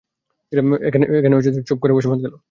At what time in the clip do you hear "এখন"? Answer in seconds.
0.87-1.01